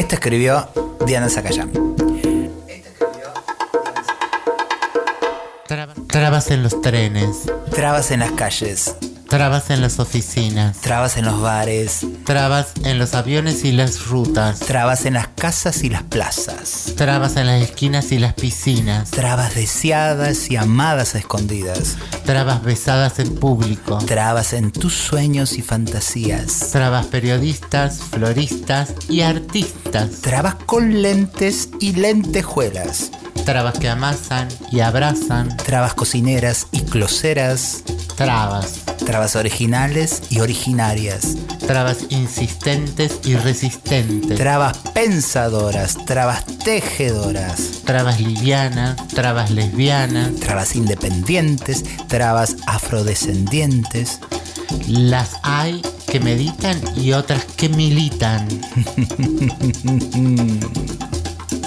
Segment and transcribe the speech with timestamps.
[0.00, 0.66] Esto escribió
[1.06, 1.70] Diana Zacayán.
[6.06, 7.44] Trabas en los trenes.
[7.70, 8.96] Trabas en las calles.
[9.30, 10.78] Trabas en las oficinas.
[10.78, 12.04] Trabas en los bares.
[12.24, 14.58] Trabas en los aviones y las rutas.
[14.58, 16.94] Trabas en las casas y las plazas.
[16.96, 19.12] Trabas en las esquinas y las piscinas.
[19.12, 21.96] Trabas deseadas y amadas a escondidas.
[22.24, 23.98] Trabas besadas en público.
[23.98, 26.70] Trabas en tus sueños y fantasías.
[26.72, 30.22] Trabas periodistas, floristas y artistas.
[30.22, 33.12] Trabas con lentes y lentejuelas.
[33.44, 35.56] Trabas que amasan y abrazan.
[35.56, 37.84] Trabas cocineras y closeras.
[38.16, 38.89] Trabas.
[39.04, 41.36] Trabas originales y originarias.
[41.66, 44.38] Trabas insistentes y resistentes.
[44.38, 45.98] Trabas pensadoras.
[46.06, 47.82] Trabas tejedoras.
[47.84, 48.96] Trabas livianas.
[49.08, 50.34] Trabas lesbianas.
[50.36, 51.84] Trabas independientes.
[52.08, 54.20] Trabas afrodescendientes.
[54.86, 58.48] Las hay que meditan y otras que militan.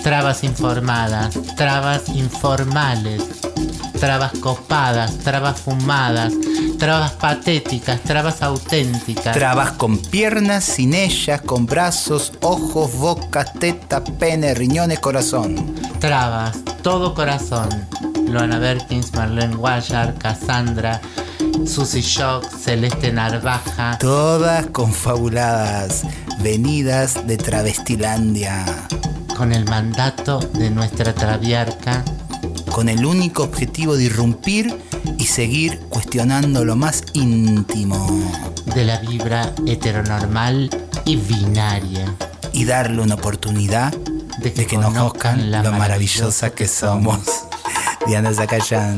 [0.03, 3.23] trabas informadas, trabas informales,
[3.99, 6.33] trabas copadas, trabas fumadas,
[6.83, 9.33] trabas patéticas, trabas auténticas.
[9.33, 15.75] Trabas con piernas, sin ellas, con brazos, ojos, boca, teta, pene, riñones, corazón.
[16.01, 17.69] Trabas, todo corazón.
[18.27, 20.99] Loana Berkins, Marlene Guayar, Cassandra,
[21.65, 23.97] Susy Shock, Celeste Narvaja.
[23.99, 26.03] Todas confabuladas,
[26.39, 28.65] venidas de Travestilandia.
[29.37, 32.03] Con el mandato de nuestra traviarca.
[32.73, 34.75] Con el único objetivo de irrumpir
[35.19, 38.09] y seguir cuestionando lo más íntimo.
[38.73, 40.71] De la vibra heteronormal
[41.05, 42.15] y binaria.
[42.51, 43.93] Y darle una oportunidad
[44.39, 47.19] de que, nos conozcan lo maravillosa que somos.
[48.07, 48.97] Diana Zacayán.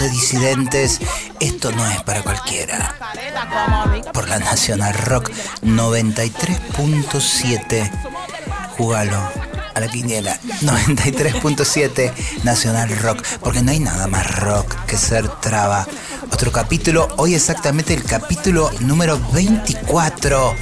[0.00, 1.00] Disidentes.
[1.40, 2.94] Esto no es para cualquiera.
[4.12, 5.30] Por la Nacional Rock
[5.62, 7.90] 93.7.
[8.76, 9.18] Jugalo
[9.74, 13.22] a la quiniela 93.7 Nacional Rock.
[13.40, 15.86] Porque no hay nada más rock que ser traba.
[16.32, 20.54] Otro capítulo, hoy exactamente el capítulo número 24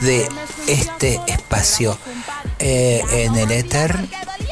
[0.00, 0.28] de
[0.66, 1.96] este espacio
[2.58, 3.96] eh, en el éter,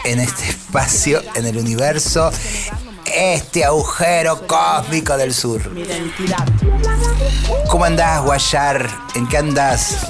[0.05, 2.31] en este espacio, en el universo,
[3.21, 5.61] este agujero cósmico del sur.
[7.69, 8.89] ¿Cómo andás, Guayar?
[9.15, 10.10] ¿En qué andás?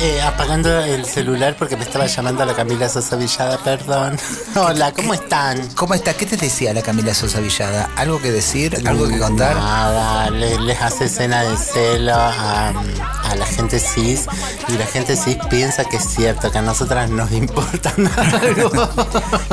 [0.00, 4.16] Eh, apagando el celular porque me estaba llamando la Camila Sosa Villada, perdón.
[4.54, 5.66] Hola, ¿cómo están?
[5.74, 6.14] ¿Cómo está?
[6.14, 7.90] ¿Qué te decía la Camila Sosa Villada?
[7.96, 8.80] ¿Algo que decir?
[8.86, 9.56] ¿Algo que contar?
[9.56, 14.26] Nada, le- les hace escena de celo a, a la gente cis
[14.68, 17.92] y la gente cis piensa que es cierto, que a nosotras nos importa
[18.40, 18.70] algo.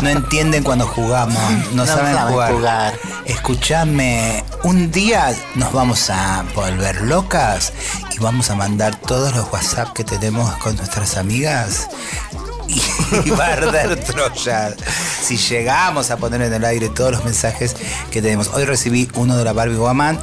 [0.04, 1.42] No entienden cuando jugamos,
[1.74, 2.54] no, No saben, saben jugar.
[2.54, 2.94] jugar.
[3.26, 7.74] Escúchame, un día nos vamos a volver locas
[8.16, 11.90] y vamos a mandar todos los WhatsApp que tenemos con nuestras amigas
[12.68, 14.76] y va a Troya.
[15.22, 17.76] Si llegamos a poner en el aire todos los mensajes
[18.12, 18.50] que tenemos.
[18.54, 20.20] Hoy recibí uno de la Barbie Woman.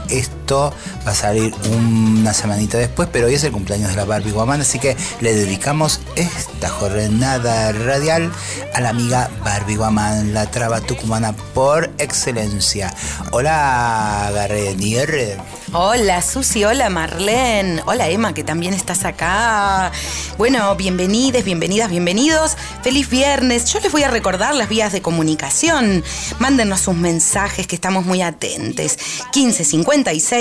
[0.52, 4.60] Va a salir una semanita después, pero hoy es el cumpleaños de la Barbie Woman,
[4.60, 8.30] así que le dedicamos esta jornada radial
[8.74, 12.92] a la amiga Barbie Woman, la traba tucumana por excelencia.
[13.30, 15.38] Hola, Garrenier.
[15.74, 19.90] Hola Susi, hola Marlene, hola Emma que también estás acá.
[20.36, 22.58] Bueno, bienvenides, bienvenidas, bienvenidos.
[22.82, 23.72] Feliz viernes.
[23.72, 26.04] Yo les voy a recordar las vías de comunicación.
[26.38, 28.98] Mándenos sus mensajes que estamos muy atentos.
[29.32, 29.64] 15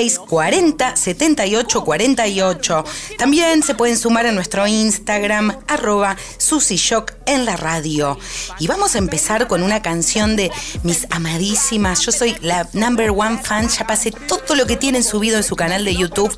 [0.09, 2.83] 56 40 78 48.
[3.18, 8.18] También se pueden sumar a nuestro Instagram arroba susishock en la radio.
[8.59, 10.51] Y vamos a empezar con una canción de
[10.83, 12.01] mis amadísimas.
[12.01, 15.56] Yo soy la number one fan, ya pasé todo lo que tienen subido en su
[15.56, 16.36] canal de YouTube.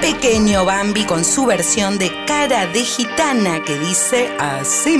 [0.00, 4.96] Pequeño Bambi con su versión de Cara de Gitana que dice así.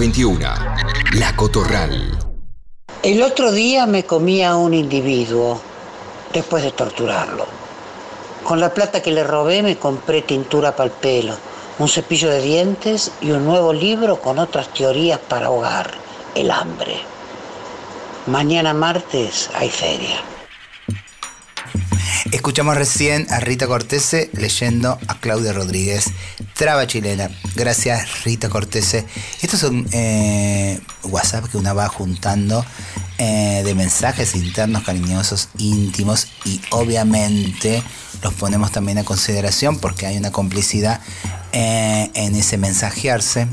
[0.00, 0.38] 21.
[1.18, 2.16] La Cotorral.
[3.02, 5.60] El otro día me comí a un individuo
[6.32, 7.44] después de torturarlo.
[8.42, 11.34] Con la plata que le robé me compré tintura para el pelo,
[11.78, 15.90] un cepillo de dientes y un nuevo libro con otras teorías para ahogar
[16.34, 16.96] el hambre.
[18.26, 20.16] Mañana martes hay feria.
[22.32, 26.06] Escuchamos recién a Rita Cortese leyendo a Claudia Rodríguez,
[26.54, 27.30] Traba Chilena.
[27.54, 29.06] Gracias, Rita Cortese.
[29.42, 32.64] Estos son eh, WhatsApp que una va juntando
[33.22, 37.82] eh, de mensajes internos, cariñosos, íntimos y obviamente
[38.22, 41.00] los ponemos también a consideración porque hay una complicidad
[41.52, 43.46] eh, en ese mensajearse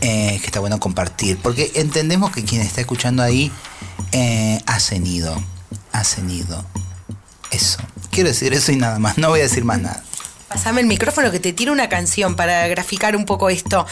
[0.00, 1.36] eh, que está bueno compartir.
[1.36, 3.52] Porque entendemos que quien está escuchando ahí
[4.66, 5.42] ha cenido,
[5.92, 6.64] ha cenido.
[7.50, 7.78] Eso.
[8.10, 9.18] Quiero decir eso y nada más.
[9.18, 10.02] No voy a decir más nada.
[10.48, 13.86] Pasame el micrófono que te tiro una canción para graficar un poco esto.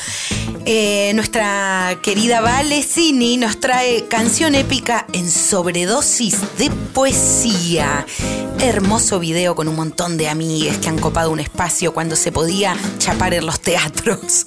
[0.64, 8.06] Eh, nuestra querida Vale Cini nos trae canción épica en sobredosis de poesía.
[8.60, 12.76] Hermoso video con un montón de amigues que han copado un espacio cuando se podía
[12.98, 14.46] chapar en los teatros.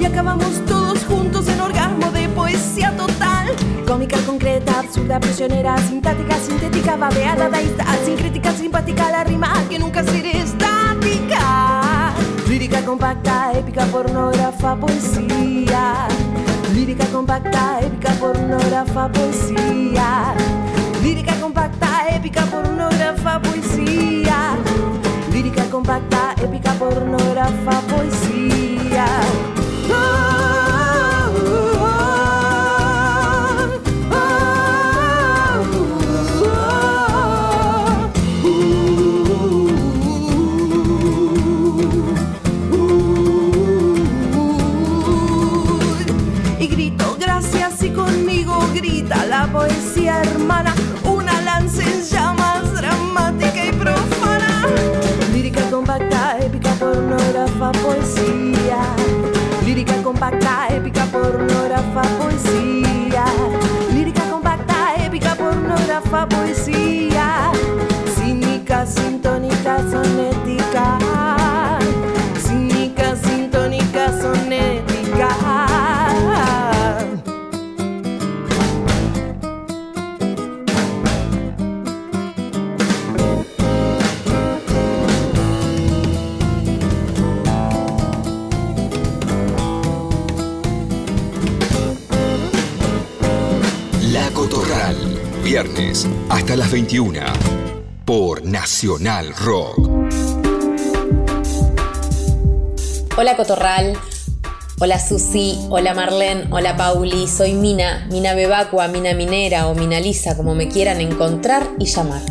[0.00, 3.48] Y acabamos todos juntos en orgasmo de poesía total.
[3.86, 10.30] Cómica, concreta, absurda, prisionera, sintática, sintética, babeada, daísta, sincrítica, simpática, la rima que nunca será
[10.30, 12.12] estática.
[12.48, 16.08] Lírica compacta, épica, pornógrafa, poesía.
[16.74, 20.34] Lírica compacta, épica, pornógrafa, poesía.
[21.02, 24.56] Lírica compacta, épica, pornógrafa, poesía.
[25.32, 28.37] Lírica compacta, épica, pornógrafa, poesía.
[29.00, 29.37] Oh,
[62.48, 62.87] pornógrafa,
[94.20, 94.96] La Cotorral.
[95.44, 97.20] Viernes hasta las 21.
[98.04, 99.78] Por Nacional Rock.
[103.16, 103.96] Hola Cotorral.
[104.80, 110.36] Hola Susi, hola Marlene, hola Pauli, soy Mina, Mina Bebacua, Mina Minera o Mina Lisa,
[110.36, 112.22] como me quieran encontrar y llamar.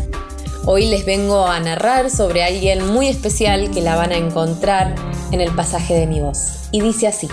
[0.65, 4.94] Hoy les vengo a narrar sobre alguien muy especial que la van a encontrar
[5.32, 6.67] en el pasaje de mi voz.
[6.72, 7.29] Y dice así.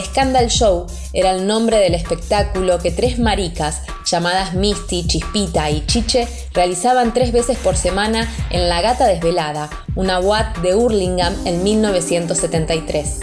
[0.00, 6.26] Scandal Show era el nombre del espectáculo que tres maricas, llamadas Misty, Chispita y Chiche,
[6.52, 13.20] realizaban tres veces por semana en La Gata Desvelada, una Watt de Hurlingham en 1973.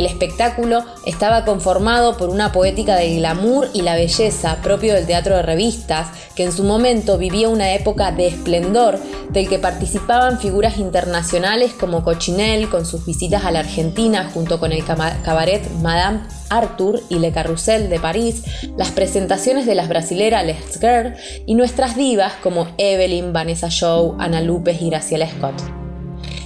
[0.00, 5.36] El espectáculo estaba conformado por una poética del glamour y la belleza propio del teatro
[5.36, 10.78] de revistas, que en su momento vivía una época de esplendor del que participaban figuras
[10.78, 17.02] internacionales como Cochinel con sus visitas a la Argentina junto con el cabaret Madame Arthur
[17.10, 18.44] y Le Carrousel de París,
[18.78, 21.14] las presentaciones de las brasileras Les Girl
[21.44, 25.79] y nuestras divas como Evelyn, Vanessa Shaw, Ana Lupes y Graciela Scott.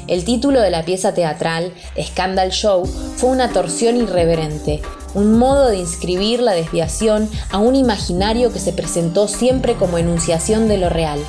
[0.06, 4.82] El título de la pieza teatral, Scandal Show, fue una torsión irreverente,
[5.14, 10.68] un modo de inscribir la desviación a un imaginario que se presentó siempre como enunciación
[10.68, 11.20] de lo real.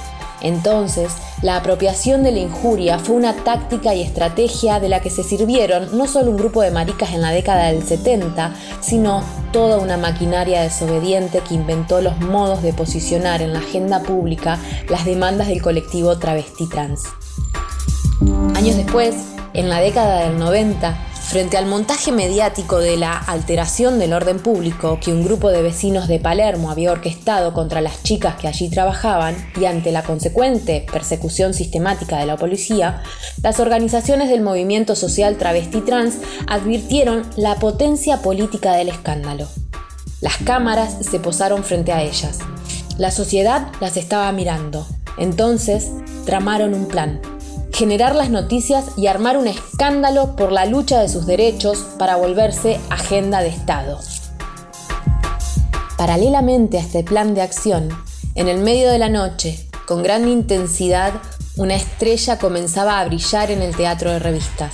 [0.41, 5.24] Entonces, la apropiación de la injuria fue una táctica y estrategia de la que se
[5.24, 9.96] sirvieron no solo un grupo de maricas en la década del 70, sino toda una
[9.96, 15.62] maquinaria desobediente que inventó los modos de posicionar en la agenda pública las demandas del
[15.62, 17.03] colectivo travesti trans.
[18.55, 19.15] Años después,
[19.53, 20.97] en la década del 90,
[21.27, 26.07] frente al montaje mediático de la alteración del orden público que un grupo de vecinos
[26.07, 31.53] de Palermo había orquestado contra las chicas que allí trabajaban y ante la consecuente persecución
[31.53, 33.03] sistemática de la policía,
[33.43, 39.50] las organizaciones del movimiento social travesti trans advirtieron la potencia política del escándalo.
[40.21, 42.39] Las cámaras se posaron frente a ellas.
[42.97, 44.88] La sociedad las estaba mirando.
[45.17, 45.91] Entonces
[46.25, 47.19] tramaron un plan
[47.75, 52.79] generar las noticias y armar un escándalo por la lucha de sus derechos para volverse
[52.89, 54.00] agenda de Estado.
[55.98, 57.89] Paralelamente a este plan de acción,
[58.36, 61.12] en el medio de la noche, con gran intensidad,
[61.58, 64.74] una estrella comenzaba a brillar en el teatro de revistas.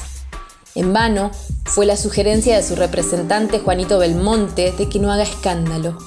[0.76, 1.32] En vano
[1.66, 5.98] fue la sugerencia de su representante Juanito Belmonte de que no haga escándalo,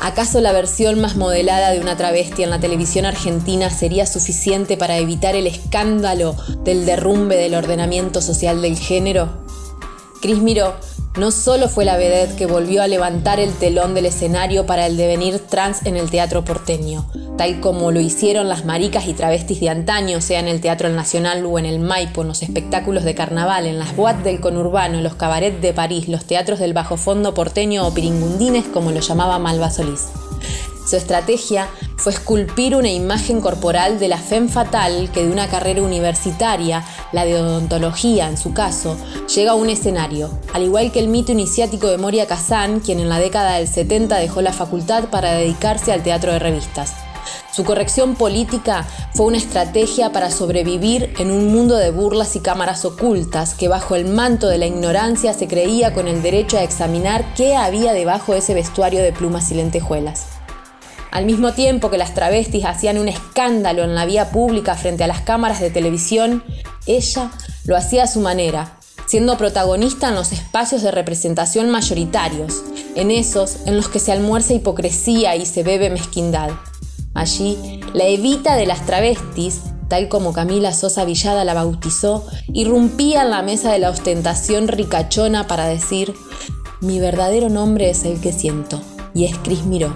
[0.00, 4.98] ¿Acaso la versión más modelada de una travesti en la televisión argentina sería suficiente para
[4.98, 9.28] evitar el escándalo del derrumbe del ordenamiento social del género?
[10.20, 10.74] Cris Miró
[11.18, 14.96] no solo fue la vedette que volvió a levantar el telón del escenario para el
[14.96, 17.04] devenir trans en el teatro porteño,
[17.36, 21.44] tal como lo hicieron las maricas y travestis de antaño, sea en el Teatro Nacional
[21.44, 25.04] o en el Maipo, en los espectáculos de carnaval, en las boates del conurbano, en
[25.04, 29.38] los cabarets de París, los teatros del bajo fondo porteño o piringundines, como lo llamaba
[29.38, 30.08] Malva Solís.
[30.90, 35.82] Su estrategia fue esculpir una imagen corporal de la femme fatal que de una carrera
[35.82, 38.96] universitaria, la de odontología en su caso,
[39.32, 43.08] llega a un escenario, al igual que el mito iniciático de Moria Kazan, quien en
[43.08, 46.92] la década del 70 dejó la facultad para dedicarse al teatro de revistas.
[47.52, 52.84] Su corrección política fue una estrategia para sobrevivir en un mundo de burlas y cámaras
[52.84, 57.32] ocultas que bajo el manto de la ignorancia se creía con el derecho a examinar
[57.36, 60.39] qué había debajo de ese vestuario de plumas y lentejuelas.
[61.10, 65.08] Al mismo tiempo que las travestis hacían un escándalo en la vía pública frente a
[65.08, 66.44] las cámaras de televisión,
[66.86, 67.30] ella
[67.64, 72.62] lo hacía a su manera, siendo protagonista en los espacios de representación mayoritarios,
[72.94, 76.50] en esos en los que se almuerza hipocresía y se bebe mezquindad.
[77.12, 83.30] Allí, la evita de las travestis, tal como Camila Sosa Villada la bautizó, irrumpía en
[83.30, 86.14] la mesa de la ostentación ricachona para decir,
[86.80, 88.80] mi verdadero nombre es el que siento,
[89.12, 89.92] y es Cris Miró.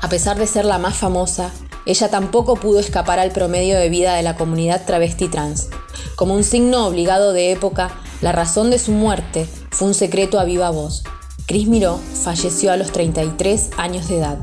[0.00, 1.50] A pesar de ser la más famosa,
[1.86, 5.68] ella tampoco pudo escapar al promedio de vida de la comunidad travesti trans.
[6.16, 10.44] Como un signo obligado de época, la razón de su muerte fue un secreto a
[10.44, 11.04] viva voz.
[11.46, 14.38] Cris Miró falleció a los 33 años de edad.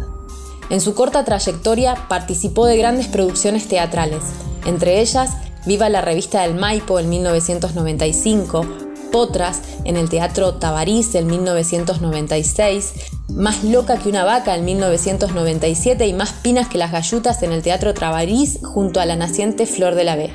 [0.70, 4.24] En su corta trayectoria participó de grandes producciones teatrales,
[4.66, 5.32] entre ellas
[5.68, 8.66] Viva la revista del Maipo en 1995,
[9.12, 12.94] Potras en el Teatro Tabarís en 1996,
[13.30, 17.62] Más loca que una vaca en 1997 y Más pinas que las gallutas en el
[17.62, 20.32] Teatro Tabarís junto a la naciente Flor de la B.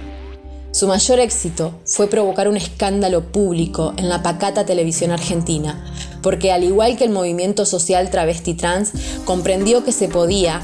[0.72, 5.84] Su mayor éxito fue provocar un escándalo público en la pacata televisión argentina,
[6.22, 8.92] porque al igual que el movimiento social travesti trans,
[9.24, 10.60] comprendió que se podía,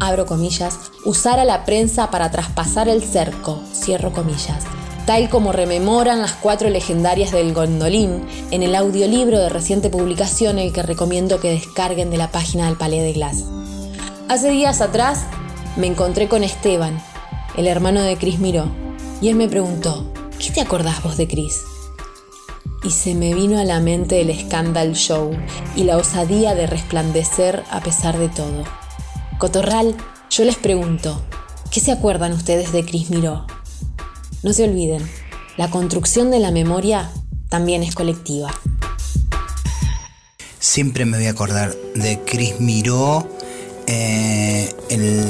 [0.00, 4.64] abro comillas, usar a la prensa para traspasar el cerco, cierro comillas,
[5.10, 10.72] tal como rememoran las cuatro legendarias del gondolín en el audiolibro de reciente publicación el
[10.72, 13.42] que recomiendo que descarguen de la página del Palais de Glass.
[14.28, 15.24] Hace días atrás
[15.74, 17.02] me encontré con Esteban,
[17.56, 18.68] el hermano de Cris Miró,
[19.20, 20.06] y él me preguntó,
[20.38, 21.64] ¿qué te acordás vos de Cris?
[22.84, 25.32] y se me vino a la mente el Scandal Show
[25.74, 28.62] y la osadía de resplandecer a pesar de todo.
[29.38, 29.96] Cotorral,
[30.30, 31.20] yo les pregunto,
[31.72, 33.44] ¿qué se acuerdan ustedes de Cris Miró?
[34.42, 35.06] No se olviden,
[35.58, 37.10] la construcción de la memoria
[37.50, 38.50] también es colectiva.
[40.58, 43.28] Siempre me voy a acordar de Cris Miró,
[43.86, 44.72] eh,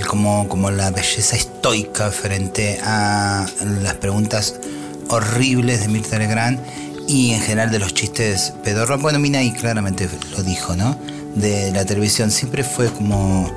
[0.08, 3.46] como, como la belleza estoica frente a
[3.82, 4.60] las preguntas
[5.08, 6.60] horribles de Mirta Legrand
[7.08, 9.02] y en general de los chistes pedorros.
[9.02, 10.96] Bueno, Mina ahí claramente lo dijo, ¿no?
[11.34, 13.50] De la televisión siempre fue como,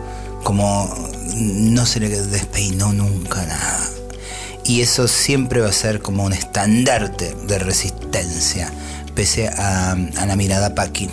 [0.43, 0.91] como
[1.35, 3.92] no se le despeinó nunca nada.
[4.65, 8.71] Y eso siempre va a ser como un estandarte de resistencia,
[9.13, 11.09] pese a, a la mirada Paqui.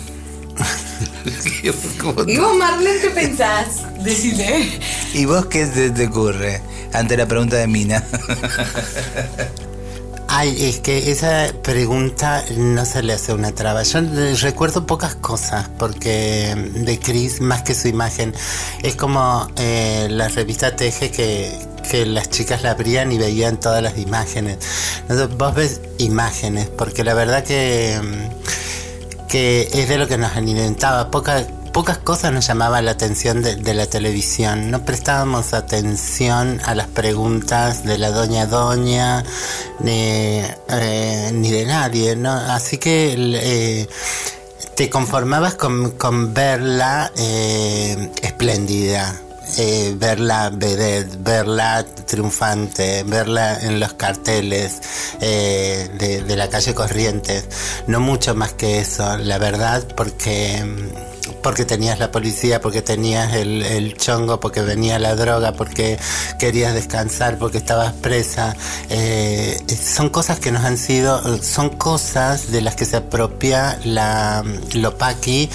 [2.27, 3.83] ¿Y vos, Marlene, qué pensás?
[4.03, 4.79] Decile.
[5.13, 6.61] ¿Y vos qué te, te ocurre
[6.93, 8.03] ante la pregunta de Mina?
[10.33, 13.83] Ay, es que esa pregunta no se le hace una traba.
[13.83, 13.99] Yo
[14.41, 18.33] recuerdo pocas cosas porque mm, de Chris, más que su imagen,
[18.81, 21.51] es como eh, la revista Teje que,
[21.89, 24.59] que las chicas la abrían y veían todas las imágenes.
[25.01, 30.33] Entonces, vos ves imágenes, porque la verdad que, mm, que es de lo que nos
[30.37, 31.11] alimentaba.
[31.11, 34.71] Pocas pocas cosas nos llamaban la atención de, de la televisión.
[34.71, 39.23] No prestábamos atención a las preguntas de la doña doña
[39.79, 42.31] ni, eh, ni de nadie, ¿no?
[42.31, 43.87] Así que eh,
[44.75, 49.15] te conformabas con, con verla eh, espléndida.
[49.57, 54.81] eh, verla vedette, verla triunfante, verla en los carteles
[55.19, 57.45] eh, de, de la calle Corrientes.
[57.87, 60.63] No mucho más que eso, la verdad, porque
[61.41, 65.99] porque tenías la policía, porque tenías el, chongo, porque venía la droga, porque
[66.39, 68.55] querías descansar, porque estabas presa.
[68.89, 74.43] Eh, son cosas que nos han sido, son cosas de las que se apropia la
[74.73, 75.49] Lopaki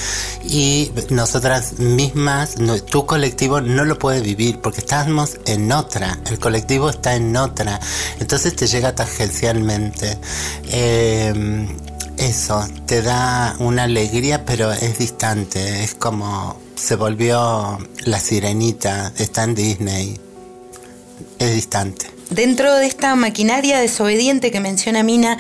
[0.44, 2.54] y nosotras mismas,
[2.90, 7.80] tu colectivo no lo puede vivir porque estamos en otra, el colectivo está en otra,
[8.20, 10.18] entonces te llega tangencialmente.
[10.68, 11.66] Eh,
[12.18, 15.84] eso, te da una alegría, pero es distante.
[15.84, 20.20] Es como se volvió la sirenita, está en Disney.
[21.38, 22.15] Es distante.
[22.30, 25.38] Dentro de esta maquinaria desobediente que menciona Mina,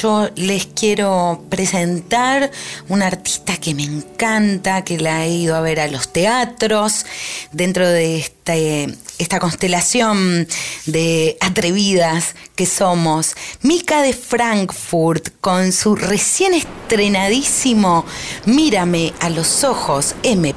[0.00, 2.50] yo les quiero presentar
[2.88, 7.06] una artista que me encanta, que la he ido a ver a los teatros,
[7.52, 10.46] dentro de este, esta constelación
[10.84, 13.34] de atrevidas que somos.
[13.62, 18.04] Mica de Frankfurt, con su recién estrenadísimo
[18.44, 20.56] Mírame a los ojos M.A.L.O.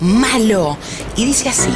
[0.00, 0.76] Malo.
[1.16, 1.70] Y dice así.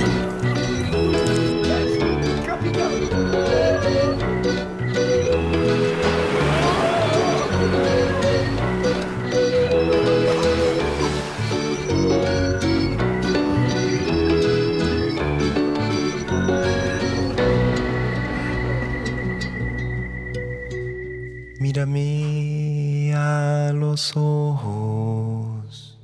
[21.87, 25.96] Mírame a los ojos,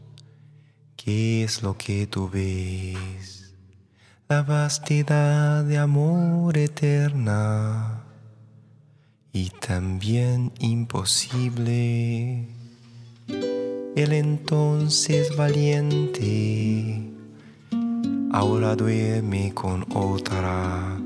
[0.94, 3.52] ¿qué es lo que tú ves?
[4.28, 8.04] La vastedad de amor eterna
[9.32, 12.46] y también imposible.
[13.96, 17.10] El entonces valiente
[18.32, 20.96] ahora duerme con otra.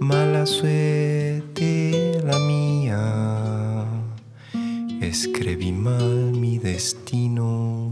[0.00, 3.75] Mala suerte la mía,
[5.08, 7.90] escribí mal mi destino,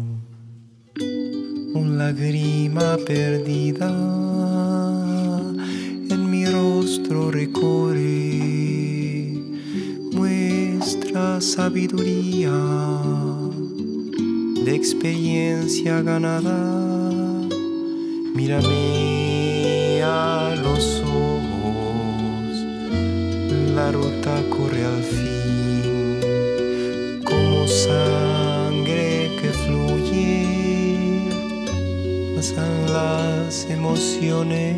[1.74, 3.88] un lágrima perdida
[6.10, 8.02] en mi rostro recorre.
[10.12, 12.52] Nuestra sabiduría
[14.64, 16.58] de experiencia ganada.
[18.34, 22.54] Mírame a los ojos.
[23.76, 25.33] La ruta corre al fin
[33.44, 34.76] las emociones.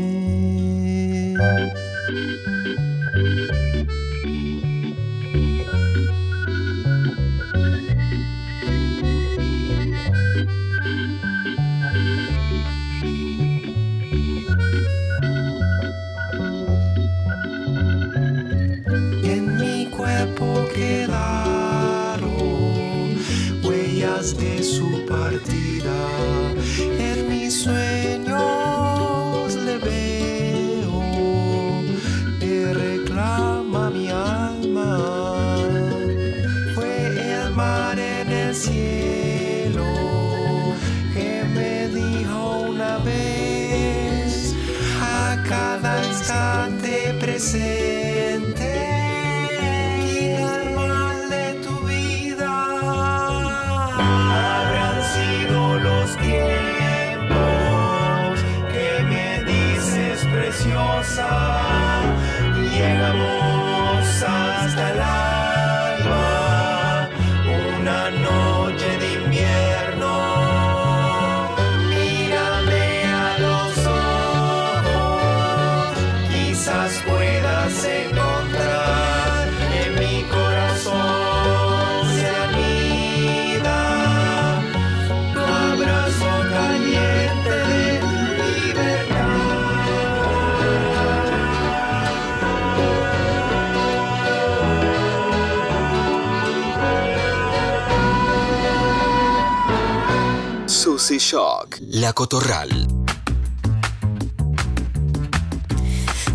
[100.87, 102.87] Susy Shock, La Cotorral.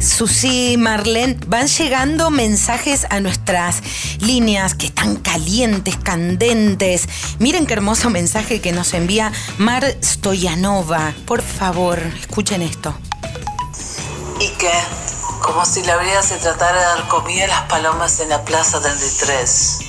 [0.02, 3.82] Susi, Marlene, van llegando mensajes a nuestras
[4.20, 7.08] líneas que están calientes, candentes.
[7.40, 11.14] Miren qué hermoso mensaje que nos envía Mar Stoyanova.
[11.26, 12.94] Por favor, escuchen esto.
[14.42, 14.74] ¿Y qué?
[15.42, 18.82] Como si la vida se tratara de dar comida a las palomas en la Plaza
[18.82, 19.80] 33.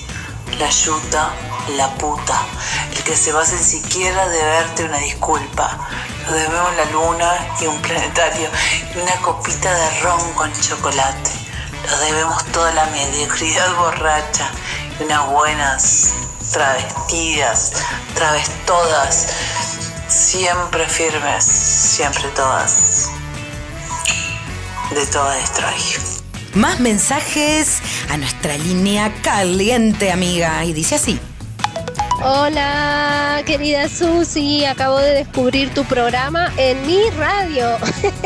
[0.60, 1.34] La yuta,
[1.70, 2.38] la puta,
[2.92, 5.78] el que se va sin siquiera de verte una disculpa.
[6.24, 8.48] Nos debemos la luna y un planetario
[8.94, 11.30] y una copita de ron con chocolate.
[11.86, 14.50] Nos debemos toda la mediocridad borracha
[15.00, 16.14] y unas buenas
[16.52, 17.72] travestidas,
[18.14, 19.28] travestodas,
[20.08, 23.10] siempre firmes, siempre todas.
[24.90, 26.12] De todas destroy.
[26.54, 27.78] Más mensajes
[28.10, 30.62] a nuestra línea caliente, amiga.
[30.64, 31.18] Y dice así.
[32.24, 37.76] Hola, querida Susi, acabo de descubrir tu programa en mi radio,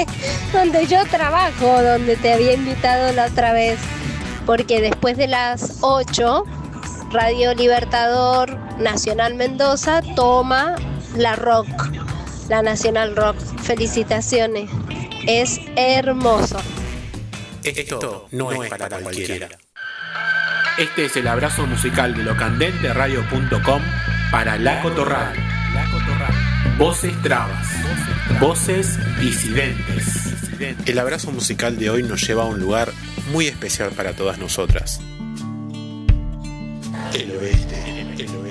[0.52, 3.78] donde yo trabajo, donde te había invitado la otra vez,
[4.44, 6.44] porque después de las 8,
[7.11, 10.76] Radio Libertador Nacional Mendoza toma
[11.16, 11.66] la rock,
[12.50, 13.38] la Nacional Rock.
[13.62, 14.68] Felicitaciones,
[15.26, 16.59] es hermoso.
[17.64, 19.48] Esto no es para cualquiera.
[20.78, 23.82] Este es el abrazo musical de locandenteradio.com
[24.30, 25.34] para La Cotorral.
[26.76, 27.66] Voces trabas,
[28.38, 30.34] voces disidentes.
[30.84, 32.92] El abrazo musical de hoy nos lleva a un lugar
[33.32, 35.00] muy especial para todas nosotras.
[37.14, 38.45] El oeste, el oeste.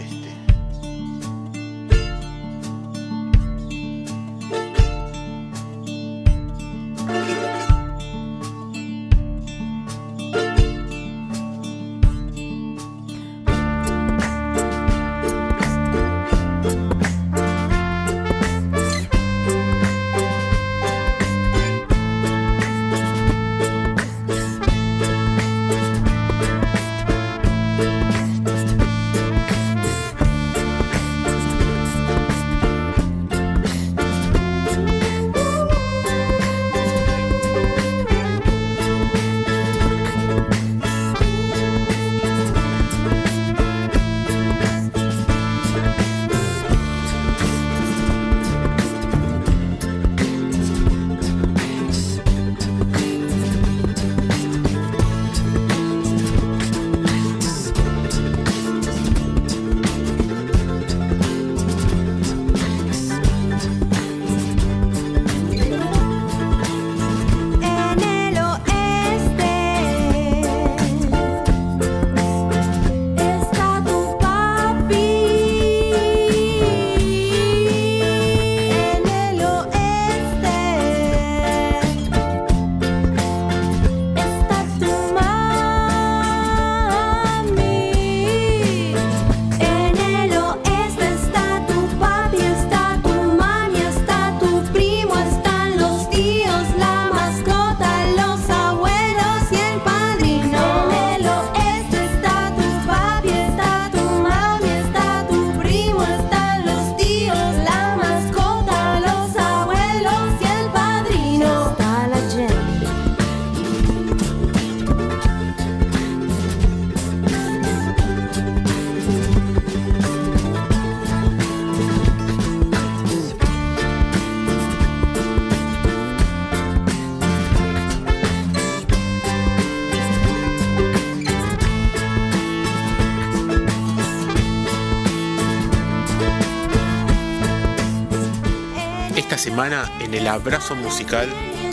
[139.66, 141.28] En el abrazo musical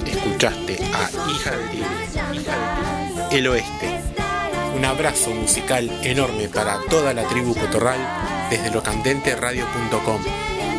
[0.07, 2.57] escuchaste a Hija del Tigre, Hija del Tigre,
[3.39, 4.01] El Oeste.
[4.75, 8.01] Un abrazo musical enorme para toda la tribu cotorral
[8.49, 10.23] desde locandenteradio.com,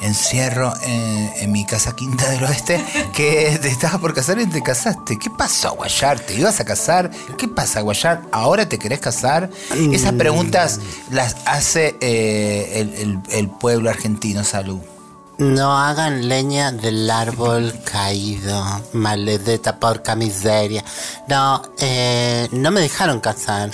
[0.01, 4.61] encierro en, en mi casa quinta del oeste que te estabas por casar y te
[4.63, 5.17] casaste.
[5.19, 6.19] ¿Qué pasó Guayar?
[6.19, 7.11] ¿Te ibas a casar?
[7.37, 8.21] ¿Qué pasa Guayar?
[8.31, 9.49] ¿Ahora te querés casar?
[9.93, 10.79] Esas preguntas
[11.11, 14.43] las hace eh, el, el- el pueblo argentino.
[14.43, 14.79] Salud.
[15.41, 20.85] No hagan leña del árbol caído, maledeta porca miseria.
[21.27, 23.71] No, eh, no me dejaron casar.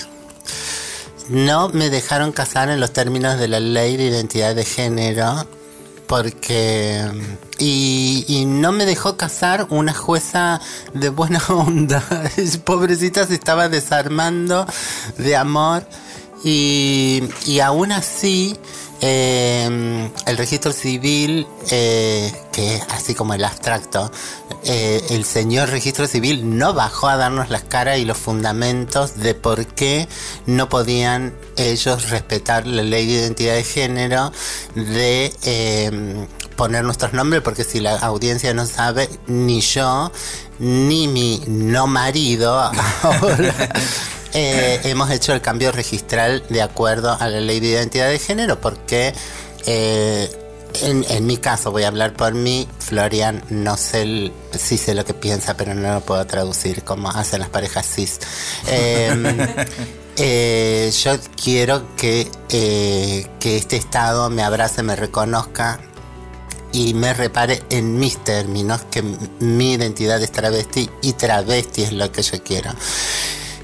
[1.28, 5.46] No me dejaron casar en los términos de la ley de identidad de género.
[6.06, 7.04] Porque.
[7.58, 10.62] Y, y no me dejó casar una jueza
[10.94, 12.02] de buena onda.
[12.64, 14.66] Pobrecita se estaba desarmando
[15.18, 15.86] de amor.
[16.42, 18.56] Y, y aún así,
[19.00, 24.10] eh, el registro civil, eh, que así como el abstracto,
[24.64, 29.34] eh, el señor registro civil no bajó a darnos las caras y los fundamentos de
[29.34, 30.08] por qué
[30.46, 34.32] no podían ellos respetar la ley de identidad de género
[34.74, 40.10] de eh, poner nuestros nombres, porque si la audiencia no sabe, ni yo,
[40.58, 42.58] ni mi no marido
[43.02, 43.72] ahora
[44.34, 48.60] eh, hemos hecho el cambio registral de acuerdo a la ley de identidad de género
[48.60, 49.14] porque
[49.66, 50.30] eh,
[50.82, 54.94] en, en mi caso voy a hablar por mí, Florian no sé el- sí sé
[54.94, 58.18] lo que piensa pero no lo puedo traducir como hacen las parejas cis.
[58.68, 59.66] Eh,
[60.18, 65.80] eh, yo quiero que, eh, que este estado me abrace, me reconozca
[66.70, 69.02] y me repare en mis términos, que
[69.40, 72.70] mi identidad es travesti y travesti es lo que yo quiero.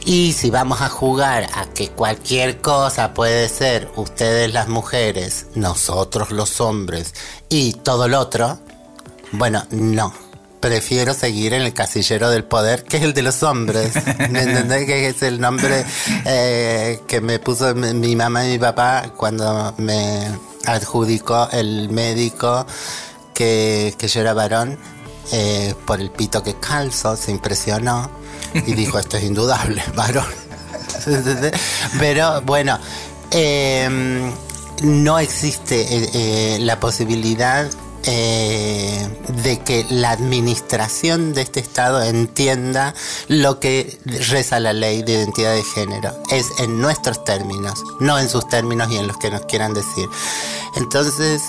[0.06, 6.30] Y si vamos a jugar a que cualquier cosa puede ser ustedes las mujeres, nosotros
[6.30, 7.14] los hombres
[7.48, 8.58] y todo lo otro,
[9.32, 10.12] bueno, no.
[10.60, 13.94] Prefiero seguir en el casillero del poder, que es el de los hombres.
[14.30, 14.86] ¿Me entendés?
[14.86, 15.84] Que es el nombre
[16.26, 20.28] eh, que me puso mi, mi mamá y mi papá cuando me
[20.66, 22.66] adjudicó el médico
[23.34, 24.78] que, que yo era varón
[25.32, 28.10] eh, por el pito que calzo, se impresionó
[28.54, 30.26] y dijo, esto es indudable, varón.
[31.98, 32.78] Pero bueno,
[33.30, 34.32] eh,
[34.82, 37.70] no existe eh, eh, la posibilidad
[38.06, 39.08] eh,
[39.44, 42.94] de que la administración de este Estado entienda
[43.28, 46.14] lo que reza la ley de identidad de género.
[46.30, 50.08] Es en nuestros términos, no en sus términos y en los que nos quieran decir.
[50.76, 51.42] Entonces,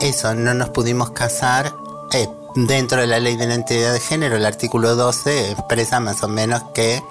[0.00, 1.74] eso, no nos pudimos casar.
[2.56, 6.62] Dentro de la ley de identidad de género, el artículo 12 expresa más o menos
[6.74, 7.02] que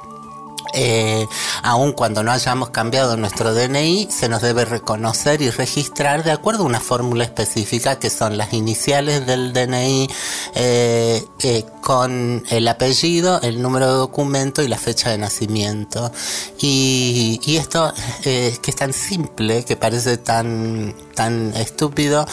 [0.73, 1.25] eh,
[1.63, 6.63] aun cuando no hayamos cambiado nuestro DNI, se nos debe reconocer y registrar de acuerdo
[6.63, 10.09] a una fórmula específica que son las iniciales del DNI
[10.55, 16.11] eh, eh, con el apellido, el número de documento y la fecha de nacimiento.
[16.59, 17.93] Y, esto
[18.23, 22.25] eh, que es tan simple, que parece tan, tan estúpido,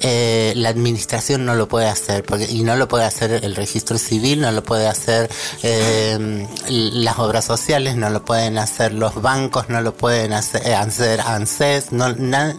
[0.00, 3.96] eh, la administración no lo puede hacer, porque, y no lo puede hacer el registro
[3.96, 5.30] civil, no lo puede hacer
[5.62, 10.74] eh, las obras sociales, no lo pueden hacer los bancos, no lo pueden hacer, eh,
[10.74, 12.54] ANSES, no, na-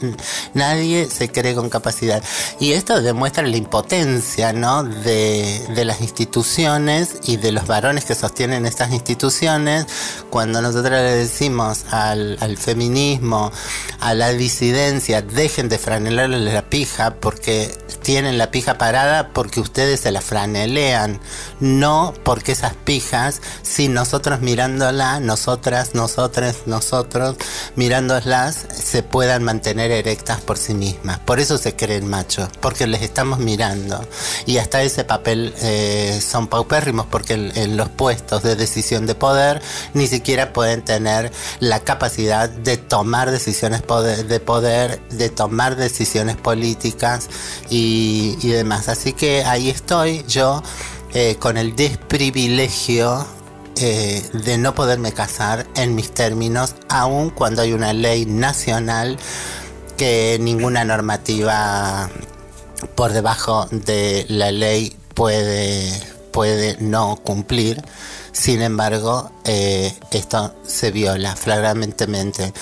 [0.55, 2.23] nadie se cree con capacidad.
[2.59, 4.83] Y esto demuestra la impotencia ¿no?
[4.83, 6.38] de, de las instituciones
[7.23, 9.85] y de los varones que sostienen estas instituciones
[10.29, 13.51] cuando nosotros le decimos al, feminismo,
[13.99, 19.99] a la disidencia, dejen de franelarle la pija porque tienen la pija parada porque ustedes
[19.99, 21.19] se la franelean,
[21.59, 27.35] no porque esas pijas, si nosotros mirándola, nosotras, nosotras, nosotros
[27.75, 31.19] mirándolas, se puedan mantener erectas por sí mismas.
[31.19, 34.01] Por eso se creen machos, porque les estamos mirando.
[34.45, 39.61] Y hasta ese papel eh, son paupérrimos porque en, los puestos de decisión de poder
[39.93, 47.29] ni siquiera pueden tener la capacidad de tomar decisiones de poder, de tomar decisiones políticas
[47.69, 48.89] y, y demás.
[48.89, 50.61] Así que ahí estoy yo
[51.13, 53.25] eh, con el desprivilegio
[53.77, 59.17] eh, de no poderme casar en mis términos, aun cuando hay una ley nacional
[59.97, 62.09] que ninguna normativa
[62.93, 65.91] por debajo de la ley puede,
[66.39, 67.83] puede no cumplir.
[68.31, 72.53] Sin embargo, eh, esto se viola flagrantemente.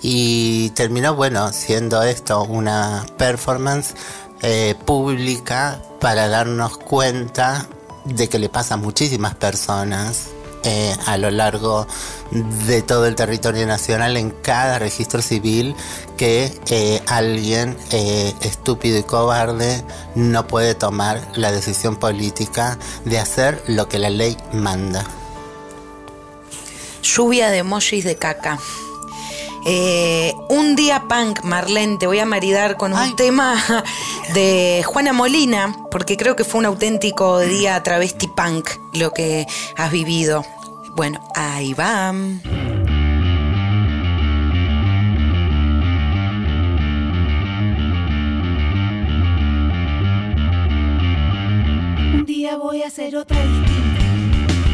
[0.00, 3.92] Y terminó, bueno, siendo esto una performance
[4.40, 7.66] eh, pública para darnos cuenta
[8.06, 10.28] de que le pasa a muchísimas personas
[10.66, 11.86] eh, a lo largo
[12.66, 15.76] de todo el territorio nacional en cada registro civil
[16.16, 19.84] que eh, alguien eh, estúpido y cobarde
[20.16, 25.04] no puede tomar la decisión política de hacer lo que la ley manda.
[27.02, 28.58] Lluvia de emojis de caca.
[29.68, 33.56] Eh, un día punk, Marlene, te voy a maridar con un tema
[34.34, 39.44] de Juana Molina, porque creo que fue un auténtico día travesti punk lo que
[39.76, 40.44] has vivido.
[40.96, 42.10] Bueno, ahí va.
[42.10, 42.40] Un
[52.24, 54.00] día voy a hacer otra distinta.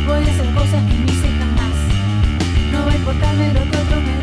[0.07, 1.74] Voy a hacer cosas que no hice jamás.
[2.70, 4.22] No va a importarme lo que otros me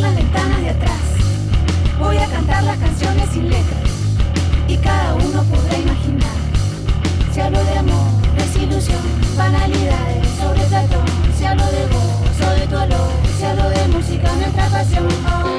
[0.00, 1.00] Las ventanas de atrás.
[1.98, 3.80] Voy a cantar las canciones sin letras.
[4.68, 6.36] Y cada uno podrá imaginar.
[7.32, 9.02] Si hablo de amor, desilusión,
[9.36, 11.04] banalidades, sobre tratón.
[11.36, 13.10] Si hablo de voz o de tu olor.
[13.38, 15.57] Si hablo de música, nuestra pasión.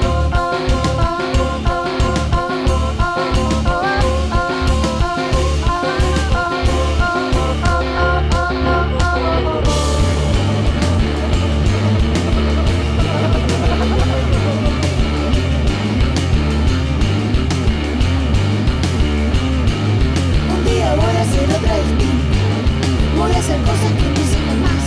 [23.18, 24.86] Voy a hacer cosas que no hice jamás.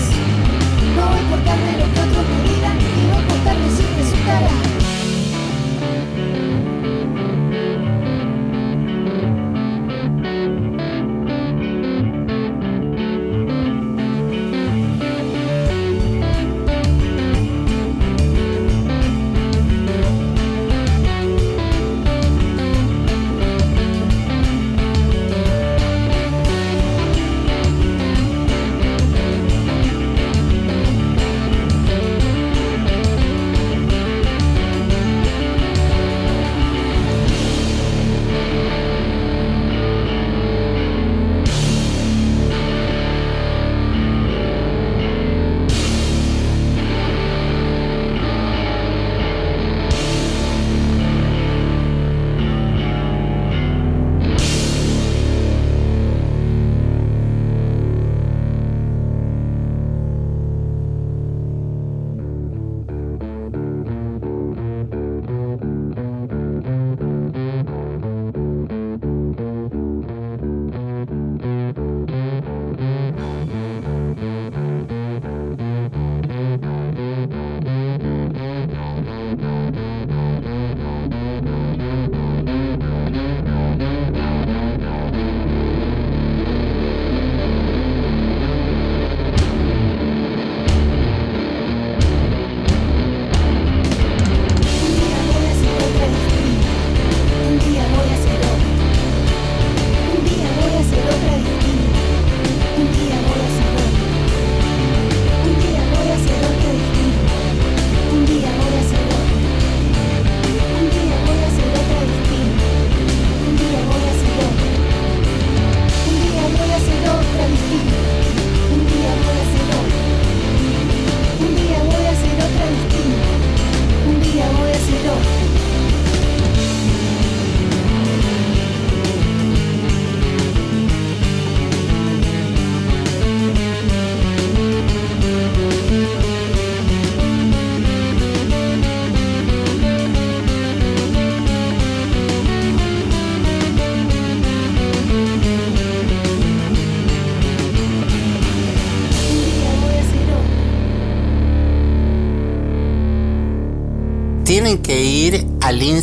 [0.97, 4.72] No va a importarme lo que otros me digan y no importarme si resultará.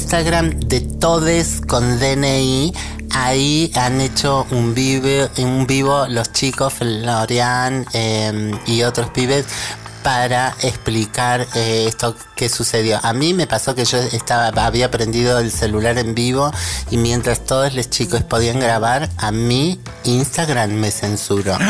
[0.09, 2.73] Instagram de Todes con DNI.
[3.11, 9.45] Ahí han hecho un vivo, un vivo los chicos, Florian eh, y otros pibes,
[10.01, 12.99] para explicar eh, esto que sucedió.
[13.03, 16.51] A mí me pasó que yo estaba, había prendido el celular en vivo
[16.89, 21.55] y mientras todos los chicos podían grabar, a mí Instagram me censuró.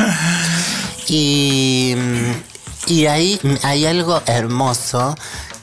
[1.11, 1.95] Y,
[2.85, 5.15] y ahí hay algo hermoso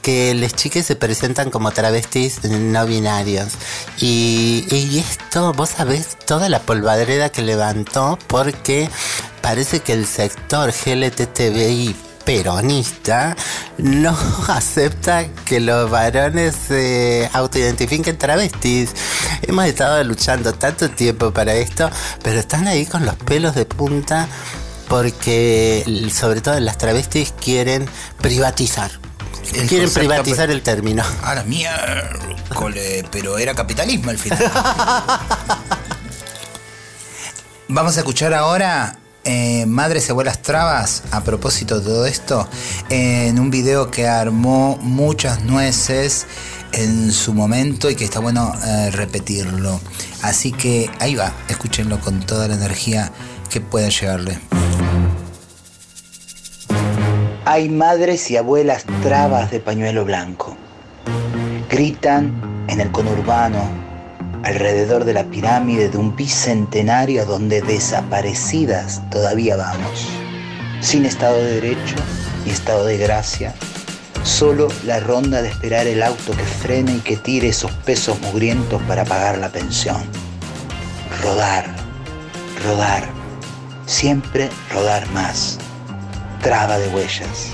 [0.06, 3.54] que las chicas se presentan como travestis no binarios.
[3.98, 4.64] Y,
[5.00, 8.88] esto, vos sabés, toda la polvadreda que levantó porque
[9.42, 13.34] parece que el sector GLTTBI peronista
[13.78, 14.16] no
[14.48, 18.90] acepta que los varones se autoidentifiquen travestis.
[19.42, 21.90] Hemos estado luchando tanto tiempo para esto,
[22.22, 24.28] pero están ahí con los pelos de punta
[24.86, 27.88] porque sobre todo las travestis quieren
[28.22, 28.92] privatizar.
[29.54, 31.02] El quieren privatizar el término.
[31.22, 34.38] A la miércoles, pero era capitalismo al final.
[37.68, 42.48] Vamos a escuchar ahora eh, Madres y Abuelas Trabas, a propósito de todo esto,
[42.90, 46.26] en un video que armó muchas nueces
[46.70, 49.80] en su momento y que está bueno eh, repetirlo.
[50.22, 53.10] Así que ahí va, escúchenlo con toda la energía
[53.50, 54.38] que pueda llegarle.
[57.48, 60.56] Hay madres y abuelas trabas de pañuelo blanco.
[61.70, 63.60] Gritan en el conurbano,
[64.42, 70.08] alrededor de la pirámide de un bicentenario donde desaparecidas todavía vamos.
[70.80, 71.94] Sin Estado de Derecho
[72.44, 73.54] ni Estado de Gracia,
[74.24, 78.82] solo la ronda de esperar el auto que frene y que tire esos pesos mugrientos
[78.88, 80.02] para pagar la pensión.
[81.22, 81.66] Rodar,
[82.64, 83.04] rodar,
[83.86, 85.60] siempre rodar más
[86.40, 87.52] traba de huellas.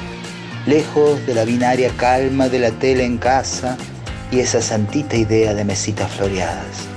[0.67, 3.77] Lejos de la binaria calma de la tele en casa
[4.31, 6.89] y esa santita idea de mesitas floreadas.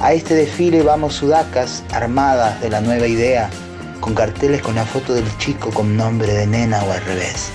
[0.00, 3.50] A este desfile vamos sudacas armadas de la nueva idea,
[4.00, 7.50] con carteles con la foto del chico con nombre de nena o al revés.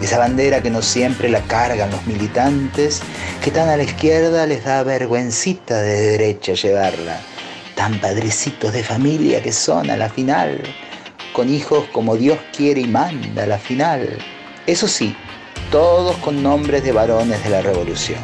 [0.00, 3.00] Esa bandera que no siempre la cargan los militantes,
[3.42, 7.20] que tan a la izquierda les da vergüencita de derecha llevarla.
[7.74, 10.62] Tan padrecitos de familia que son a la final,
[11.34, 14.08] con hijos como Dios quiere y manda la final.
[14.68, 15.14] Eso sí,
[15.70, 18.20] todos con nombres de varones de la revolución.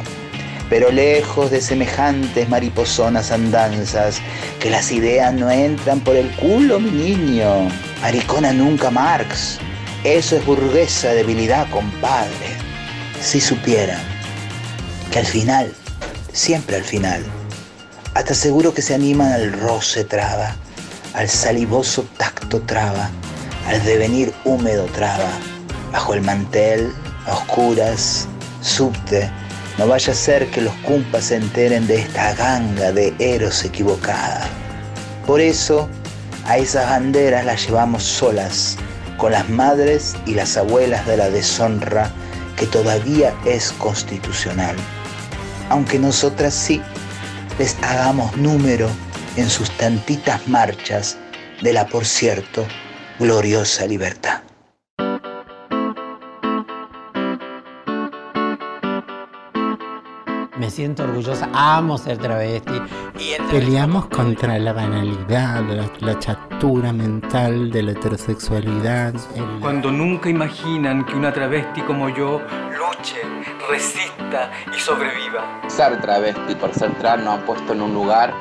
[0.69, 4.21] Pero lejos de semejantes mariposonas andanzas,
[4.61, 7.67] que las ideas no entran por el culo, mi niño.
[8.01, 9.59] Maricona nunca Marx.
[10.05, 12.55] Eso es burguesa debilidad, compadre.
[13.21, 14.01] Si supieran
[15.11, 15.73] que al final,
[16.31, 17.21] siempre al final,
[18.13, 20.55] hasta seguro que se animan al roce traba
[21.13, 23.09] al salivoso tacto traba,
[23.67, 25.29] al devenir húmedo traba,
[25.91, 26.91] bajo el mantel,
[27.27, 28.27] a oscuras,
[28.61, 29.29] subte,
[29.77, 34.47] no vaya a ser que los cumpas se enteren de esta ganga de eros equivocada.
[35.25, 35.89] Por eso,
[36.45, 38.77] a esas banderas las llevamos solas,
[39.17, 42.11] con las madres y las abuelas de la deshonra
[42.57, 44.75] que todavía es constitucional.
[45.69, 46.81] Aunque nosotras sí
[47.59, 48.89] les hagamos número
[49.37, 51.17] en sus tantitas marchas
[51.61, 52.65] de la, por cierto,
[53.19, 54.41] gloriosa libertad.
[60.57, 62.73] Me siento orgullosa, amo ser travesti.
[63.49, 69.13] Peleamos contra la banalidad, la, la chatura mental de la heterosexualidad.
[69.35, 72.41] el- Cuando nunca imaginan que una travesti como yo
[72.77, 73.21] luche,
[73.71, 75.61] resista y sobreviva.
[75.67, 78.33] Ser travesti por ser trans nos han puesto en un lugar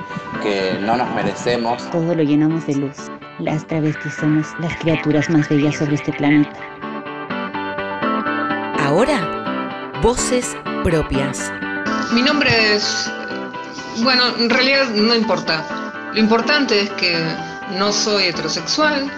[0.43, 1.89] que no nos merecemos.
[1.91, 2.97] Todo lo llenamos de luz.
[3.39, 6.59] Las travestis somos las criaturas más bellas sobre este planeta.
[8.81, 11.53] Ahora, voces propias.
[12.12, 13.11] Mi nombre es...
[14.03, 15.64] Bueno, en realidad no importa.
[16.12, 17.16] Lo importante es que
[17.78, 19.09] no soy heterosexual,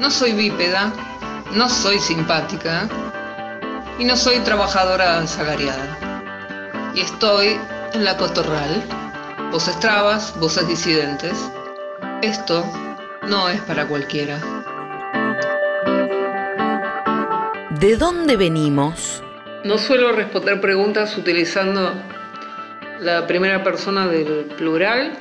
[0.00, 0.92] no soy bípeda,
[1.54, 2.88] no soy simpática
[4.02, 5.96] y no soy trabajadora asalariada.
[6.92, 7.56] Y estoy
[7.92, 8.82] en la cotorral.
[9.52, 11.38] Voces trabas, voces disidentes.
[12.20, 12.64] Esto
[13.28, 14.40] no es para cualquiera.
[17.70, 19.22] ¿De dónde venimos?
[19.62, 21.94] No suelo responder preguntas utilizando
[22.98, 25.12] la primera persona del plural,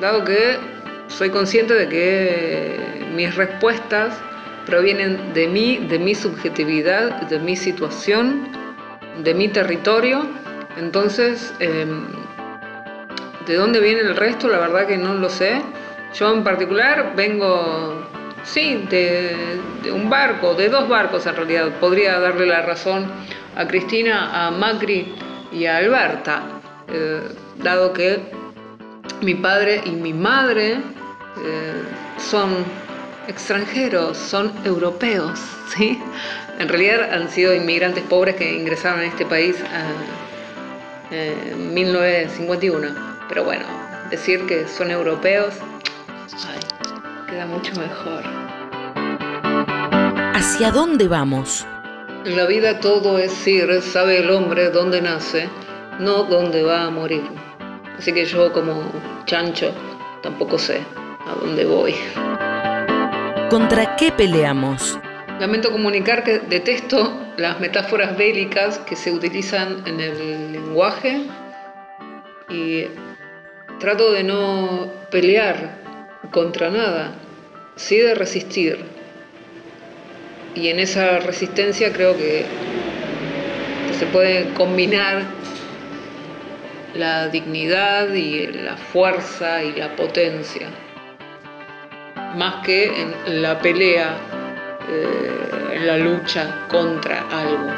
[0.00, 0.60] dado que
[1.08, 4.14] soy consciente de que mis respuestas
[4.66, 8.48] provienen de mí, de mi subjetividad, de mi situación,
[9.22, 10.26] de mi territorio.
[10.76, 12.06] Entonces, em,
[13.46, 14.48] ¿de dónde viene el resto?
[14.48, 15.60] La verdad que no lo sé.
[16.14, 18.06] Yo en particular vengo,
[18.44, 19.60] sí, de,
[19.92, 21.68] un barco, de dos barcos en realidad.
[21.80, 23.10] Podría darle la razón
[23.56, 25.14] a Cristina, a Macri
[25.50, 26.42] y a Alberta,
[26.88, 27.22] eh,
[27.56, 28.20] dado que
[29.20, 31.82] mi padre y mi madre eh,
[32.18, 32.64] son
[33.28, 35.38] extranjeros, son europeos,
[35.74, 36.00] ¿sí?
[36.58, 39.56] En realidad han sido inmigrantes pobres que ingresaron a este país
[41.10, 42.88] en 1951.
[43.28, 43.64] Pero bueno,
[44.10, 45.54] decir que son europeos,
[46.48, 46.60] ay,
[47.28, 48.22] queda mucho mejor.
[50.34, 51.66] ¿Hacia dónde vamos?
[52.24, 55.48] En la vida todo es ir, sabe el hombre dónde nace,
[55.98, 57.24] no dónde va a morir.
[57.98, 58.82] Así que yo como
[59.26, 59.72] chancho
[60.22, 60.82] tampoco sé
[61.26, 61.94] a dónde voy.
[63.52, 64.98] ¿Contra qué peleamos?
[65.38, 71.26] Lamento comunicar que detesto las metáforas bélicas que se utilizan en el lenguaje
[72.48, 72.84] y
[73.78, 75.82] trato de no pelear
[76.30, 77.12] contra nada,
[77.76, 78.86] sí de resistir.
[80.54, 82.46] Y en esa resistencia creo que
[83.98, 85.24] se puede combinar
[86.94, 90.68] la dignidad y la fuerza y la potencia,
[92.36, 94.16] más que en la pelea,
[94.88, 97.70] eh, en la lucha contra algo.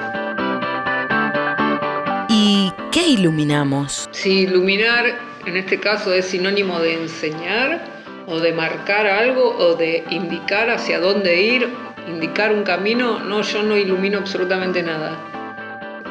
[2.29, 4.09] ¿Y qué iluminamos?
[4.13, 7.85] Si iluminar en este caso es sinónimo de enseñar
[8.27, 11.69] o de marcar algo o de indicar hacia dónde ir,
[12.09, 15.19] indicar un camino, no, yo no ilumino absolutamente nada.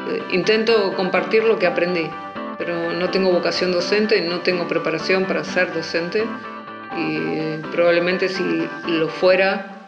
[0.08, 2.08] Eh, Intento compartir lo que aprendí,
[2.58, 6.24] pero no tengo vocación docente, no tengo preparación para ser docente
[6.96, 9.86] y probablemente si lo fuera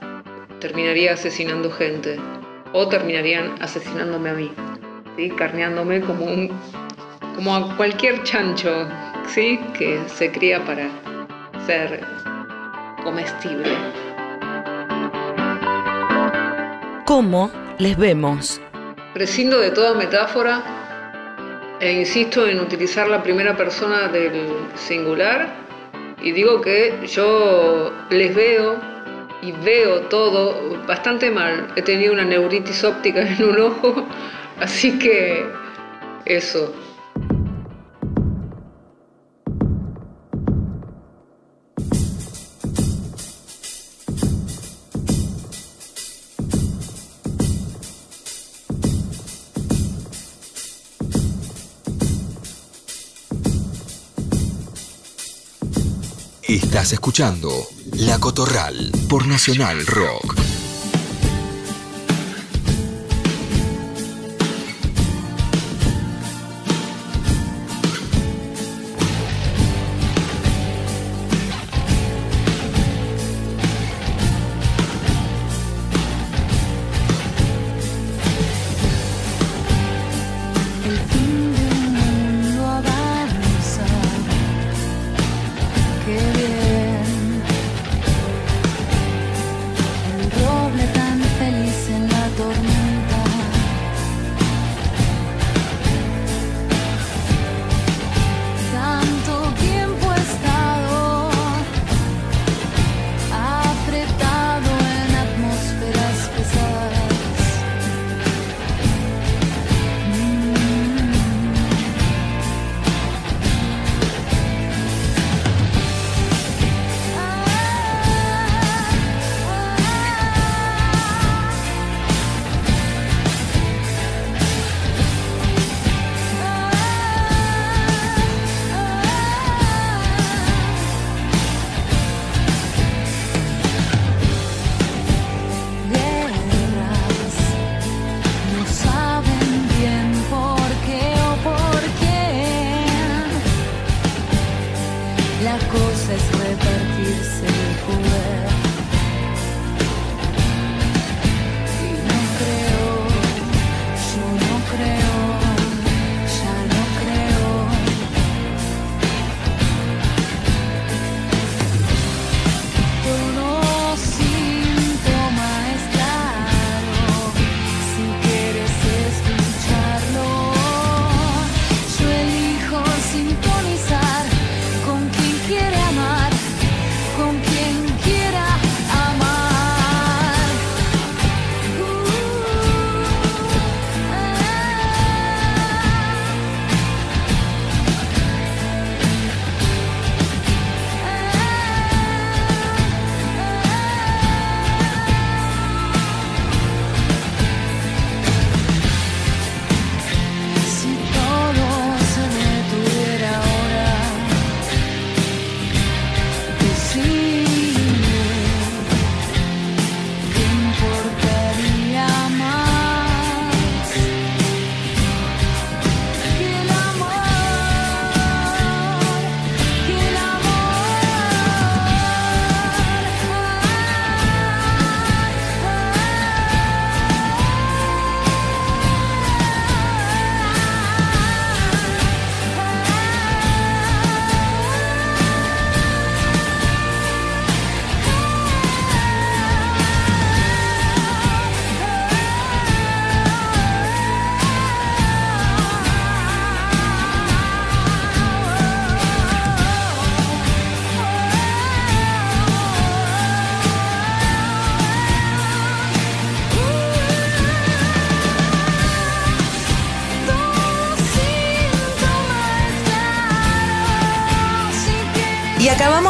[0.60, 2.18] terminaría asesinando gente
[2.72, 4.52] o terminarían asesinándome a mí,
[5.16, 5.30] ¿sí?
[5.30, 6.50] carneándome como, un,
[7.34, 8.88] como a cualquier chancho
[9.28, 9.60] ¿sí?
[9.78, 10.88] que se cría para
[11.66, 12.00] ser
[13.02, 13.70] comestible.
[17.04, 18.60] ¿Cómo les vemos?
[19.14, 20.62] Prescindo de toda metáfora
[21.80, 25.65] e insisto en utilizar la primera persona del singular
[26.26, 28.80] y digo que yo les veo
[29.42, 31.68] y veo todo bastante mal.
[31.76, 34.04] He tenido una neuritis óptica en un ojo,
[34.58, 35.46] así que
[36.24, 36.74] eso.
[56.76, 57.48] Estás escuchando
[57.94, 60.55] La Cotorral por Nacional Rock.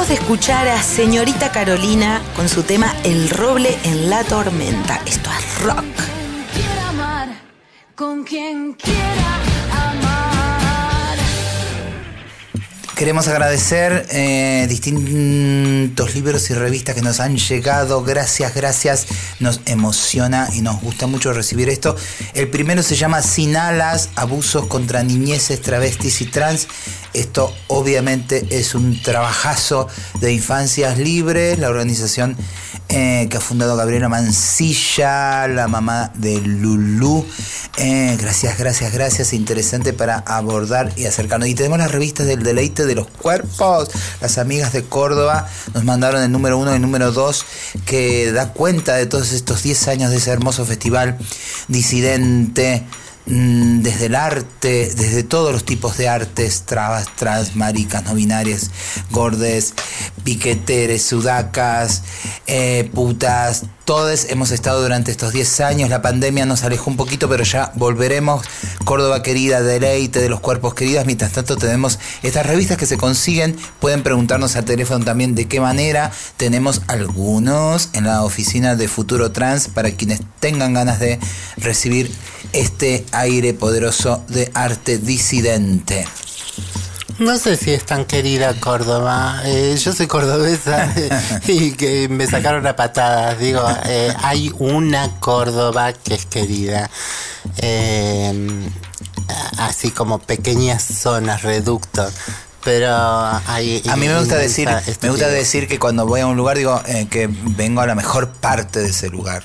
[0.07, 5.01] Acabamos de escuchar a Señorita Carolina con su tema El roble en la tormenta.
[5.07, 5.85] Esto es rock.
[6.55, 7.29] Quiera amar
[7.95, 9.41] con quien quiera
[9.73, 10.27] amar.
[12.97, 18.03] Queremos agradecer eh, distintos libros y revistas que nos han llegado.
[18.03, 19.07] Gracias, gracias.
[19.39, 21.95] Nos emociona y nos gusta mucho recibir esto.
[22.33, 26.69] El primero se llama Sin alas, abusos contra niñeces, travestis y trans.
[27.17, 29.89] Esto obviamente es un trabajazo
[30.21, 32.37] de Infancias Libres, la organización
[32.91, 37.25] eh, que ha fundado Gabriela Mancilla, la mamá de Lulú.
[37.79, 39.33] Eh, gracias, gracias, gracias.
[39.33, 41.49] Interesante para abordar y acercarnos.
[41.49, 43.89] Y tenemos las revistas del deleite de los cuerpos.
[44.21, 47.47] Las amigas de Córdoba nos mandaron el número uno y el número dos
[47.87, 51.17] que da cuenta de todos estos 10 años de ese hermoso festival
[51.69, 52.85] disidente
[53.27, 58.71] desde el arte, desde todos los tipos de artes, trabas, trans, maricas, no binarias,
[59.11, 59.75] gordes,
[60.23, 62.03] piqueteres, sudacas,
[62.47, 67.29] eh, putas, todos hemos estado durante estos 10 años, la pandemia nos alejó un poquito,
[67.29, 68.45] pero ya volveremos.
[68.85, 73.57] Córdoba querida, deleite de los cuerpos queridas, mientras tanto tenemos estas revistas que se consiguen,
[73.79, 79.31] pueden preguntarnos al teléfono también de qué manera, tenemos algunos en la oficina de Futuro
[79.31, 81.21] Trans para quienes tengan ganas de
[81.57, 82.13] recibir
[82.53, 86.07] este aire poderoso de arte disidente.
[87.19, 89.41] No sé si es tan querida Córdoba.
[89.45, 90.93] Eh, yo soy cordobesa
[91.47, 93.39] y que me sacaron a patadas.
[93.39, 96.91] Digo, eh, hay una Córdoba que es querida.
[97.59, 98.69] Eh,
[99.59, 102.13] así como pequeñas zonas, reductos.
[102.67, 102.93] Pero
[103.47, 103.83] hay.
[103.89, 104.69] A mí me gusta decir,
[105.01, 107.95] me gusta decir que cuando voy a un lugar digo eh, que vengo a la
[107.95, 109.45] mejor parte de ese lugar.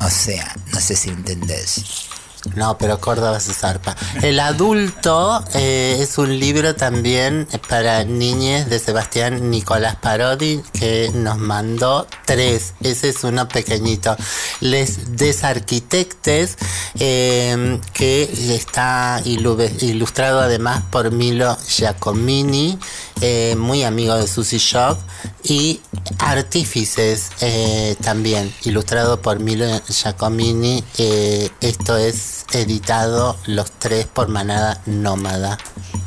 [0.00, 2.08] O sea, no sé si entendés.
[2.54, 3.96] No, pero Córdoba se zarpa.
[4.22, 11.36] El adulto eh, es un libro también para niñas de Sebastián Nicolás Parodi que nos
[11.38, 12.74] mandó tres.
[12.80, 14.16] Ese es uno pequeñito.
[14.60, 16.56] Les Desarquitectes
[16.98, 18.22] eh, que
[18.54, 22.78] está ilu- ilustrado además por Milo Giacomini,
[23.20, 24.98] eh, muy amigo de Susy Shock.
[25.44, 25.80] Y
[26.18, 30.84] Artífices eh, también, ilustrado por Milo Giacomini.
[30.98, 35.58] Eh, esto es editado los tres por Manada Nómada.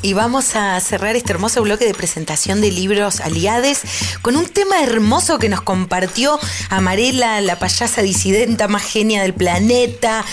[0.04, 3.82] Y vamos a cerrar este hermoso bloque de presentación de libros aliades
[4.24, 6.40] con un tema hermoso que nos compartió
[6.70, 10.26] Amarela, la payasa disidenta más genia del planeta.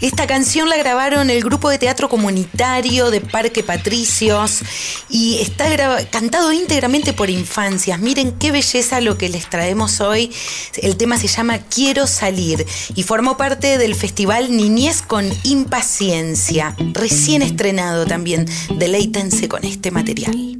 [0.00, 4.60] Esta canción la grabaron el grupo de teatro comunitario de Parque Patricios
[5.08, 7.98] y está graba- cantado íntegramente por infancias.
[7.98, 10.30] Miren qué belleza lo que les traemos hoy.
[10.76, 12.64] El tema se llama Quiero salir
[12.94, 18.46] y formó parte del festival Niñez con Impaciencia, recién estrenado también.
[18.78, 20.52] Deleítense con este material.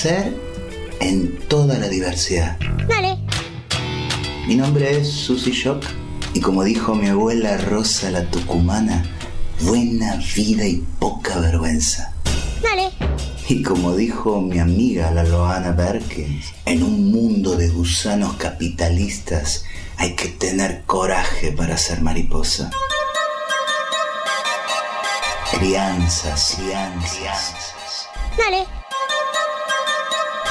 [0.00, 0.32] Crecer
[1.00, 2.56] en toda la diversidad.
[2.86, 3.18] Dale.
[4.46, 5.84] Mi nombre es Susy Shock
[6.34, 9.04] y como dijo mi abuela Rosa la Tucumana,
[9.62, 12.12] buena vida y poca vergüenza.
[12.62, 12.92] Dale.
[13.48, 19.64] Y como dijo mi amiga la Loana Perkins, en un mundo de gusanos capitalistas
[19.96, 22.70] hay que tener coraje para ser mariposa.
[25.50, 28.08] Crianzas, crianzas.
[28.36, 28.77] Dale.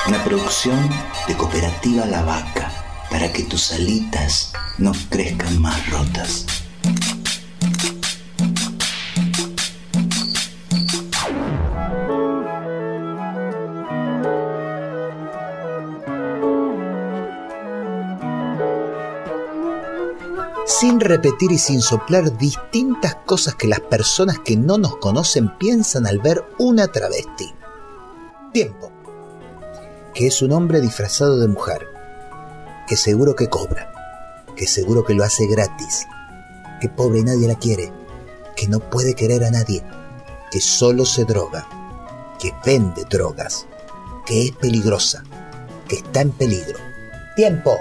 [0.08, 0.90] Una producción
[1.28, 2.72] de Cooperativa La Vaca
[3.12, 6.46] para que tus alitas no crezcan más rotas.
[20.66, 26.06] sin repetir y sin soplar distintas cosas que las personas que no nos conocen piensan
[26.06, 27.52] al ver una travesti.
[28.54, 28.92] Tiempo,
[30.18, 31.90] que es un hombre disfrazado de mujer,
[32.88, 33.94] que seguro que cobra,
[34.56, 36.08] que seguro que lo hace gratis,
[36.82, 37.94] que pobre nadie la quiere,
[38.56, 39.84] que no puede querer a nadie,
[40.50, 41.68] que solo se droga,
[42.40, 43.68] que vende drogas,
[44.26, 45.24] que es peligrosa,
[45.88, 46.80] que está en peligro.
[47.36, 47.78] Tiempo.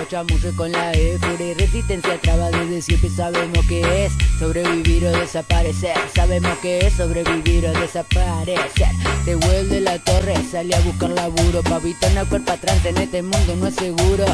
[0.56, 6.56] con la E, y resistencia traba desde siempre sabemos que es sobrevivir o desaparecer, sabemos
[6.58, 8.88] que es sobrevivir o desaparecer.
[9.24, 13.56] Te vuelve la torre, sale a buscar laburo, pavito no cuerpo atrás en este mundo
[13.56, 14.26] no es seguro.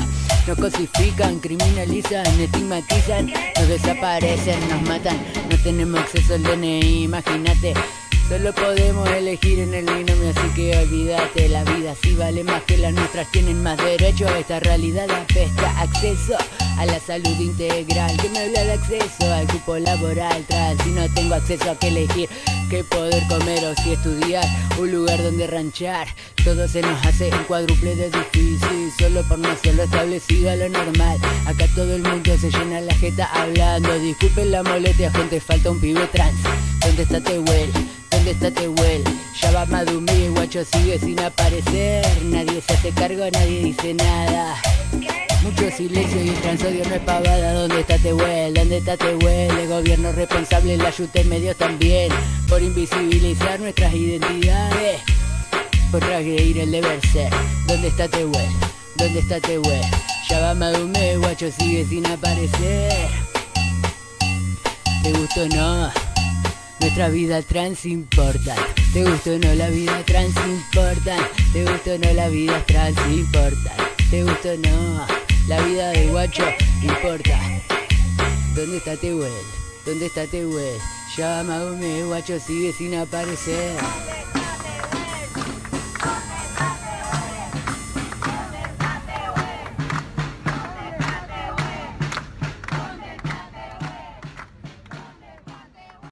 [0.48, 5.16] Nos cosifican, criminalizan, estigmatizan, nos desaparecen, nos matan,
[5.48, 7.72] no tenemos acceso al DNI, imagínate.
[8.28, 11.94] Solo podemos elegir en el binomio, así que olvídate, la vida.
[12.02, 15.10] Sí vale más que las nuestras, tienen más derecho a esta realidad.
[15.10, 16.36] Apesta, acceso
[16.76, 20.44] a la salud integral, que me habla de acceso al cupo laboral.
[20.46, 22.28] Trans, si no tengo acceso a qué elegir,
[22.68, 24.44] qué poder comer o si estudiar,
[24.78, 26.06] un lugar donde ranchar,
[26.44, 30.56] todo se nos hace un cuádruple de difícil, solo por no ser lo establecido a
[30.56, 35.40] lo normal, acá todo el mundo se llena la jeta hablando, disculpen la molestia, gente,
[35.40, 36.36] falta un pibe trans,
[36.88, 37.70] ¿dónde está Tehuel?
[38.10, 39.04] ¿Dónde está Tehuel?
[39.40, 42.04] Ya va Madumí, guacho sigue sin aparecer.
[42.24, 44.56] Nadie se hace cargo, nadie dice nada.
[45.42, 47.52] Mucho silencio y el transodio no es pavada.
[47.52, 48.54] ¿Dónde está Tehuel?
[48.54, 49.50] ¿Dónde está Tehuel?
[49.50, 52.10] El gobierno responsable, la ayuda en medios también.
[52.48, 55.00] Por invisibilizar nuestras identidades.
[55.90, 57.30] Por transgredir el deber ser.
[57.66, 58.48] ¿Dónde está Tehuel?
[58.96, 59.82] ¿Dónde está Tehuel?
[60.28, 63.08] Ya va Madumé, guacho sigue sin aparecer.
[65.02, 66.07] ¿Te gustó no?
[66.80, 68.54] Nuestra vida trans importa.
[68.92, 71.16] ¿Te gustó o no la vida trans importa?
[71.52, 73.72] ¿Te gustó o no la vida trans importa?
[74.10, 75.06] ¿Te gustó o no?
[75.48, 76.44] La vida del guacho
[76.82, 77.40] importa.
[78.54, 79.32] ¿Dónde está Tehuel?
[79.84, 80.78] ¿Dónde está Tehuel?
[81.16, 83.76] Llama a guacho sigue sin aparecer.